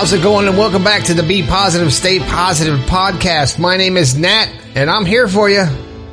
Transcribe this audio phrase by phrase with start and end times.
[0.00, 0.48] How's it going?
[0.48, 3.58] And welcome back to the Be Positive, Stay Positive podcast.
[3.58, 5.66] My name is Nat, and I'm here for you.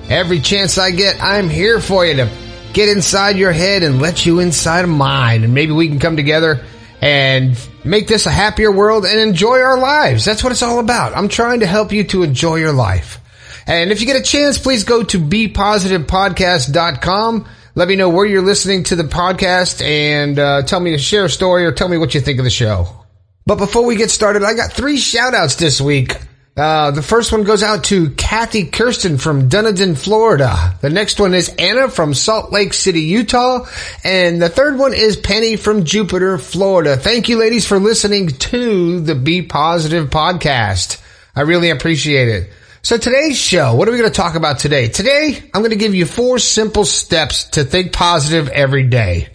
[0.10, 2.30] Every chance I get, I'm here for you to
[2.74, 5.46] get inside your head and let you inside of mine.
[5.46, 6.66] And maybe we can come together
[7.00, 10.26] and make this a happier world and enjoy our lives.
[10.26, 11.16] That's what it's all about.
[11.16, 13.22] I'm trying to help you to enjoy your life.
[13.68, 17.48] And if you get a chance, please go to bepositivepodcast.com.
[17.76, 21.24] Let me know where you're listening to the podcast and uh, tell me to share
[21.24, 22.97] a story or tell me what you think of the show.
[23.48, 26.18] But before we get started, I got three shout outs this week.
[26.58, 30.76] Uh, the first one goes out to Kathy Kirsten from Dunedin, Florida.
[30.82, 33.66] The next one is Anna from Salt Lake City, Utah.
[34.04, 36.98] And the third one is Penny from Jupiter, Florida.
[36.98, 41.02] Thank you ladies for listening to the Be Positive podcast.
[41.34, 42.52] I really appreciate it.
[42.82, 44.90] So today's show, what are we going to talk about today?
[44.90, 49.30] Today, I'm going to give you four simple steps to think positive every day.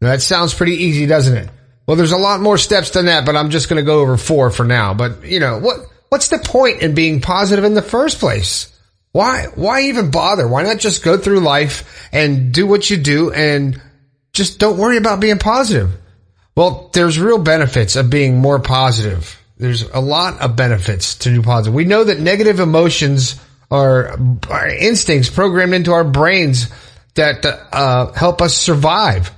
[0.00, 1.48] Now, that sounds pretty easy, doesn't it?
[1.92, 4.16] Well, there's a lot more steps than that, but I'm just going to go over
[4.16, 4.94] four for now.
[4.94, 5.76] But, you know, what,
[6.08, 8.74] what's the point in being positive in the first place?
[9.10, 10.48] Why, why even bother?
[10.48, 13.78] Why not just go through life and do what you do and
[14.32, 15.92] just don't worry about being positive?
[16.56, 19.38] Well, there's real benefits of being more positive.
[19.58, 21.74] There's a lot of benefits to do positive.
[21.74, 23.38] We know that negative emotions
[23.70, 26.72] are, are instincts programmed into our brains
[27.16, 29.30] that uh, help us survive.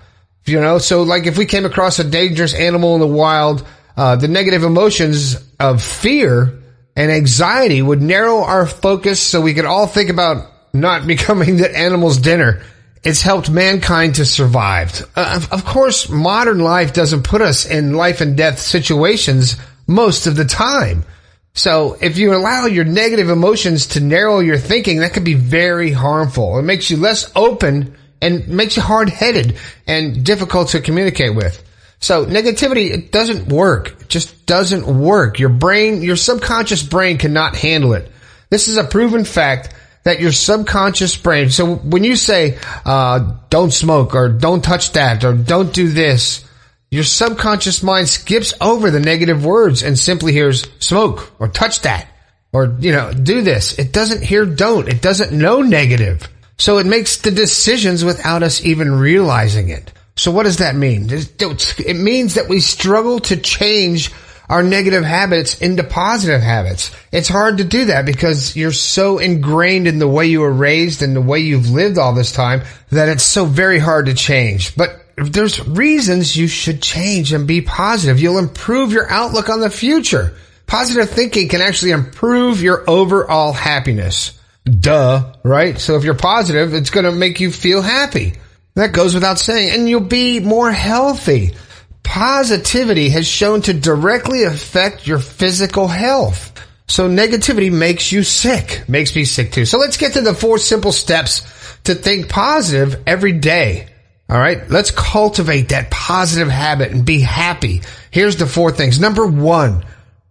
[0.47, 4.17] You know, so like if we came across a dangerous animal in the wild, uh,
[4.17, 6.59] the negative emotions of fear
[6.97, 11.77] and anxiety would narrow our focus so we could all think about not becoming the
[11.77, 12.63] animal's dinner.
[13.03, 15.07] It's helped mankind to survive.
[15.15, 20.37] Uh, of course, modern life doesn't put us in life and death situations most of
[20.37, 21.05] the time.
[21.53, 25.93] So if you allow your negative emotions to narrow your thinking, that could be very
[25.93, 26.59] harmful.
[26.59, 31.63] It makes you less open and makes you hard headed and difficult to communicate with.
[32.01, 34.01] So negativity, it doesn't work.
[34.01, 35.39] It just doesn't work.
[35.39, 38.11] Your brain, your subconscious brain cannot handle it.
[38.51, 39.75] This is a proven fact
[40.05, 45.25] that your subconscious brain, so when you say, uh, don't smoke or don't touch that
[45.25, 46.45] or don't do this,
[46.91, 52.07] your subconscious mind skips over the negative words and simply hears smoke or touch that
[52.53, 53.79] or, you know, do this.
[53.79, 54.89] It doesn't hear don't.
[54.89, 56.29] It doesn't know negative.
[56.57, 59.93] So it makes the decisions without us even realizing it.
[60.17, 61.09] So what does that mean?
[61.11, 64.13] It means that we struggle to change
[64.49, 66.91] our negative habits into positive habits.
[67.11, 71.03] It's hard to do that because you're so ingrained in the way you were raised
[71.03, 74.77] and the way you've lived all this time that it's so very hard to change.
[74.77, 78.21] But there's reasons you should change and be positive.
[78.21, 80.35] You'll improve your outlook on the future.
[80.67, 84.39] Positive thinking can actually improve your overall happiness.
[84.65, 85.79] Duh, right?
[85.79, 88.35] So if you're positive, it's going to make you feel happy.
[88.75, 89.75] That goes without saying.
[89.75, 91.55] And you'll be more healthy.
[92.03, 96.53] Positivity has shown to directly affect your physical health.
[96.87, 98.85] So negativity makes you sick.
[98.89, 99.65] Makes me sick too.
[99.65, 101.43] So let's get to the four simple steps
[101.85, 103.89] to think positive every day.
[104.29, 104.69] All right.
[104.71, 107.83] Let's cultivate that positive habit and be happy.
[108.11, 108.99] Here's the four things.
[108.99, 109.85] Number one,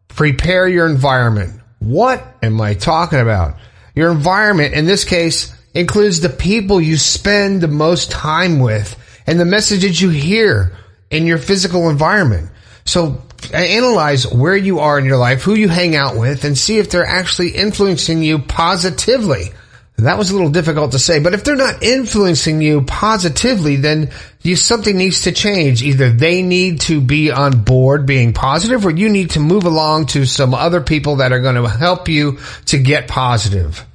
[0.08, 1.60] prepare your environment.
[1.80, 3.58] What am I talking about?
[3.96, 9.40] Your environment, in this case, includes the people you spend the most time with and
[9.40, 10.76] the messages you hear
[11.10, 12.50] in your physical environment.
[12.86, 13.22] So
[13.54, 16.90] analyze where you are in your life, who you hang out with, and see if
[16.90, 19.52] they're actually influencing you positively.
[19.98, 24.10] That was a little difficult to say, but if they're not influencing you positively, then
[24.42, 25.84] you, something needs to change.
[25.84, 30.08] Either they need to be on board being positive or you need to move along
[30.08, 33.86] to some other people that are going to help you to get positive.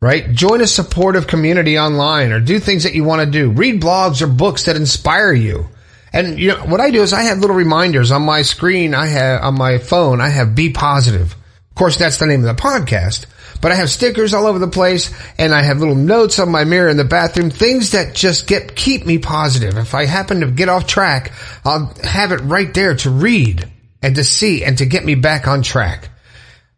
[0.00, 0.30] Right?
[0.30, 3.50] Join a supportive community online or do things that you want to do.
[3.50, 5.68] Read blogs or books that inspire you.
[6.12, 8.94] And you know, what I do is I have little reminders on my screen.
[8.94, 11.32] I have, on my phone, I have be positive.
[11.32, 13.26] Of course, that's the name of the podcast
[13.60, 16.64] but I have stickers all over the place and I have little notes on my
[16.64, 19.76] mirror in the bathroom, things that just get, keep me positive.
[19.76, 21.32] If I happen to get off track,
[21.64, 23.68] I'll have it right there to read
[24.02, 26.08] and to see and to get me back on track.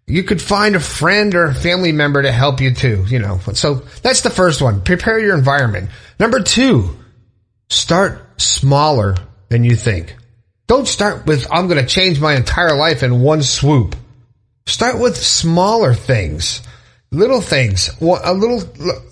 [0.06, 3.38] You could find a friend or a family member to help you too, you know.
[3.54, 4.82] So that's the first one.
[4.82, 5.90] Prepare your environment.
[6.18, 6.96] Number two,
[7.68, 9.16] start smaller
[9.50, 10.16] than you think.
[10.66, 13.94] Don't start with, I'm going to change my entire life in one swoop.
[14.66, 16.62] Start with smaller things
[17.12, 18.62] little things, a little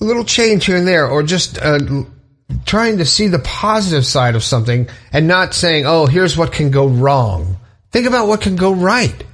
[0.01, 1.79] little change here and there, or just uh,
[2.65, 6.71] trying to see the positive side of something and not saying, "Oh, here's what can
[6.71, 7.57] go wrong."
[7.91, 9.25] Think about what can go right,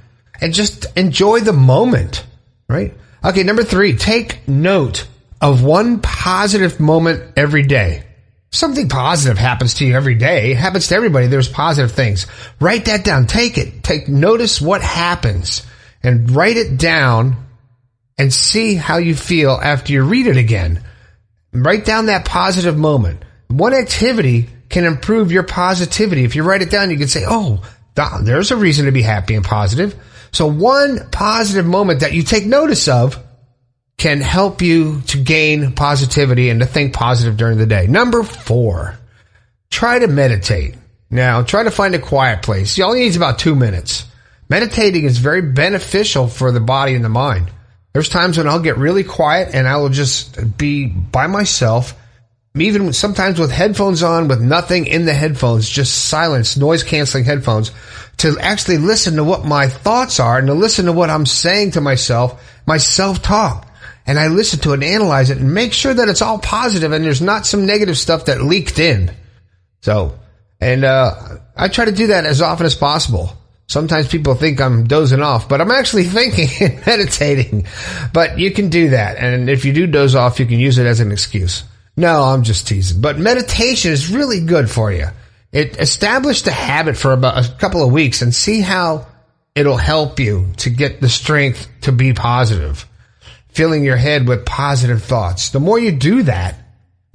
[0.41, 2.25] and just enjoy the moment.
[2.67, 2.93] Right?
[3.23, 3.43] Okay.
[3.43, 5.07] Number three, take note
[5.41, 8.03] of one positive moment every day.
[8.51, 10.51] something positive happens to you every day.
[10.51, 11.27] It happens to everybody.
[11.27, 12.25] There's positive things.
[12.61, 13.27] Write that down.
[13.27, 13.83] Take it.
[13.83, 15.65] Take notice what happens
[16.01, 17.44] and write it down
[18.17, 20.83] and see how you feel after you read it again.
[21.51, 23.23] Write down that positive moment.
[23.47, 26.23] One activity can improve your positivity.
[26.23, 27.63] If you write it down, you can say, Oh,
[27.95, 29.95] there's a reason to be happy and positive.
[30.31, 33.21] So one positive moment that you take notice of
[33.97, 37.87] can help you to gain positivity and to think positive during the day.
[37.87, 38.99] Number four,
[39.69, 40.75] try to meditate.
[41.09, 42.77] Now, try to find a quiet place.
[42.77, 44.05] You only need about two minutes.
[44.49, 47.49] Meditating is very beneficial for the body and the mind.
[47.95, 51.97] There's times when I'll get really quiet and I will just be by myself,
[52.53, 57.71] even sometimes with headphones on, with nothing in the headphones, just silence, noise canceling headphones,
[58.17, 61.71] to actually listen to what my thoughts are and to listen to what I'm saying
[61.71, 63.65] to myself, my self talk
[64.05, 66.91] and I listen to it and analyze it and make sure that it's all positive
[66.91, 69.09] and there's not some negative stuff that leaked in.
[69.83, 70.19] So,
[70.59, 71.13] and, uh,
[71.55, 73.31] I try to do that as often as possible.
[73.67, 77.65] Sometimes people think I'm dozing off, but I'm actually thinking and meditating.
[78.13, 79.17] But you can do that.
[79.17, 81.63] And if you do doze off, you can use it as an excuse.
[81.97, 83.01] No, I'm just teasing.
[83.01, 85.07] But meditation is really good for you.
[85.51, 89.07] It established a habit for about a couple of weeks and see how
[89.55, 92.85] it'll help you to get the strength to be positive
[93.55, 95.49] filling your head with positive thoughts.
[95.49, 96.59] The more you do that,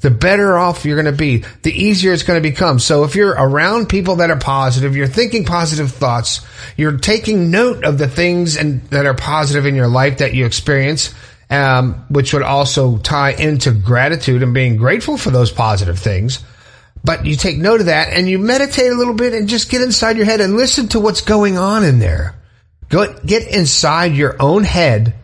[0.00, 2.78] the better off you're going to be, the easier it's going to become.
[2.78, 6.40] So if you're around people that are positive, you're thinking positive thoughts,
[6.76, 10.46] you're taking note of the things and that are positive in your life that you
[10.46, 11.14] experience,
[11.50, 16.42] um, which would also tie into gratitude and being grateful for those positive things.
[17.02, 19.82] But you take note of that and you meditate a little bit and just get
[19.82, 22.36] inside your head and listen to what's going on in there.
[22.88, 25.14] Go, get inside your own head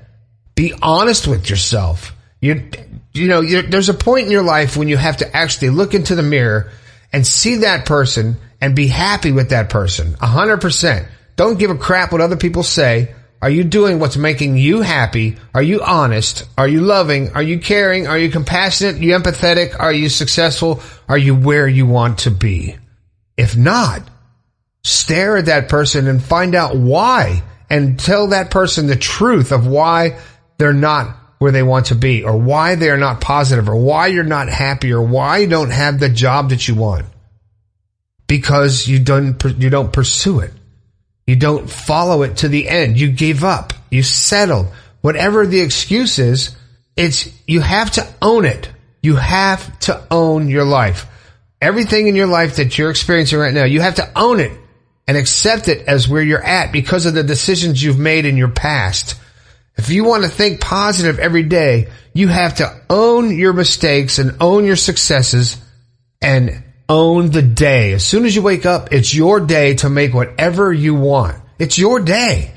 [0.56, 2.16] be honest with yourself.
[2.40, 2.68] You,
[3.16, 6.14] you know, there's a point in your life when you have to actually look into
[6.14, 6.70] the mirror
[7.12, 10.16] and see that person and be happy with that person.
[10.20, 11.08] A hundred percent.
[11.36, 13.14] Don't give a crap what other people say.
[13.42, 15.36] Are you doing what's making you happy?
[15.54, 16.46] Are you honest?
[16.56, 17.32] Are you loving?
[17.34, 18.06] Are you caring?
[18.06, 18.96] Are you compassionate?
[18.96, 19.78] Are you empathetic?
[19.78, 20.82] Are you successful?
[21.08, 22.76] Are you where you want to be?
[23.36, 24.02] If not,
[24.84, 29.66] stare at that person and find out why and tell that person the truth of
[29.66, 30.18] why
[30.56, 34.24] they're not where they want to be or why they're not positive or why you're
[34.24, 37.06] not happy or why you don't have the job that you want.
[38.26, 40.52] Because you don't, you don't pursue it.
[41.26, 42.98] You don't follow it to the end.
[42.98, 43.72] You gave up.
[43.90, 44.68] You settled.
[45.00, 46.56] Whatever the excuse is,
[46.96, 48.70] it's, you have to own it.
[49.02, 51.06] You have to own your life.
[51.60, 54.52] Everything in your life that you're experiencing right now, you have to own it
[55.06, 58.48] and accept it as where you're at because of the decisions you've made in your
[58.48, 59.16] past.
[59.76, 64.36] If you want to think positive every day, you have to own your mistakes and
[64.40, 65.58] own your successes
[66.22, 67.92] and own the day.
[67.92, 71.36] As soon as you wake up, it's your day to make whatever you want.
[71.58, 72.52] It's your day.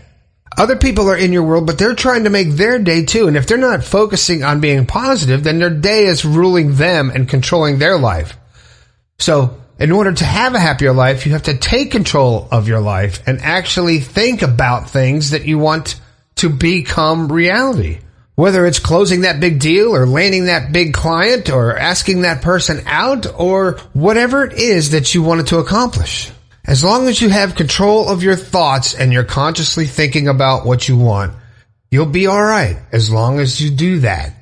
[0.57, 3.27] Other people are in your world, but they're trying to make their day too.
[3.27, 7.30] And if they're not focusing on being positive, then their day is ruling them and
[7.30, 8.38] controlling their life.
[9.19, 12.81] So in order to have a happier life, you have to take control of your
[12.81, 16.00] life and actually think about things that you want
[16.40, 18.00] to become reality.
[18.36, 22.82] Whether it's closing that big deal or landing that big client or asking that person
[22.86, 26.31] out or whatever it is that you wanted to accomplish.
[26.66, 30.88] As long as you have control of your thoughts and you're consciously thinking about what
[30.88, 31.34] you want,
[31.92, 34.34] you'll be alright as long as you do that.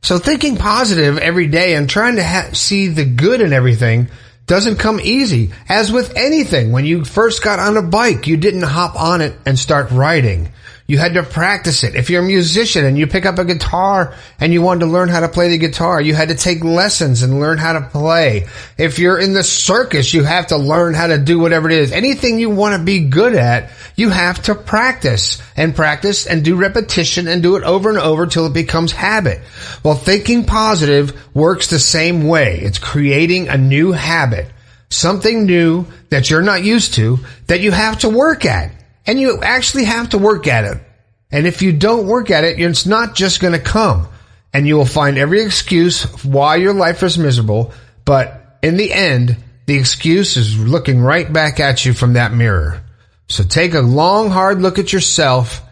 [0.00, 4.08] So thinking positive every day and trying to ha- see the good in everything
[4.46, 5.52] doesn't come easy.
[5.68, 9.34] As with anything, when you first got on a bike, you didn't hop on it
[9.46, 10.52] and start riding.
[10.92, 11.94] You had to practice it.
[11.94, 15.08] If you're a musician and you pick up a guitar and you wanted to learn
[15.08, 18.46] how to play the guitar, you had to take lessons and learn how to play.
[18.76, 21.92] If you're in the circus, you have to learn how to do whatever it is.
[21.92, 26.56] Anything you want to be good at, you have to practice and practice and do
[26.56, 29.40] repetition and do it over and over till it becomes habit.
[29.82, 32.58] Well, thinking positive works the same way.
[32.60, 34.52] It's creating a new habit
[34.90, 38.70] something new that you're not used to that you have to work at.
[39.06, 40.82] And you actually have to work at it.
[41.30, 44.06] And if you don't work at it, it's not just going to come.
[44.52, 47.72] And you will find every excuse why your life is miserable.
[48.04, 52.82] But in the end, the excuse is looking right back at you from that mirror.
[53.28, 55.62] So take a long, hard look at yourself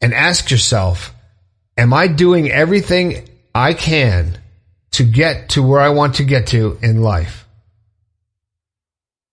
[0.00, 1.12] and ask yourself,
[1.76, 4.38] am I doing everything I can
[4.92, 7.46] to get to where I want to get to in life?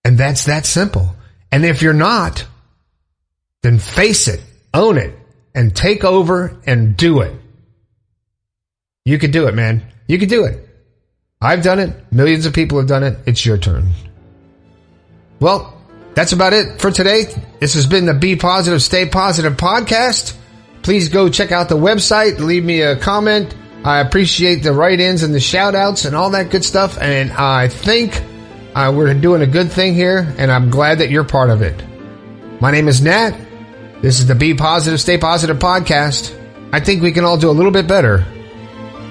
[0.04, 1.14] And that's that simple.
[1.52, 2.44] And if you're not,
[3.62, 4.40] then face it,
[4.74, 5.14] own it,
[5.54, 7.34] and take over and do it.
[9.04, 9.82] You could do it, man.
[10.06, 10.68] You could do it.
[11.40, 12.12] I've done it.
[12.12, 13.18] Millions of people have done it.
[13.26, 13.90] It's your turn.
[15.40, 15.76] Well,
[16.14, 17.24] that's about it for today.
[17.58, 20.36] This has been the Be Positive, Stay Positive podcast.
[20.82, 22.38] Please go check out the website.
[22.38, 23.54] Leave me a comment.
[23.84, 26.96] I appreciate the write ins and the shout outs and all that good stuff.
[27.00, 28.22] And I think
[28.74, 31.82] uh, we're doing a good thing here, and I'm glad that you're part of it.
[32.60, 33.36] My name is Nat.
[34.02, 36.36] This is the Be Positive, Stay Positive podcast.
[36.72, 38.26] I think we can all do a little bit better.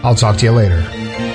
[0.04, 1.31] I'll talk to you later.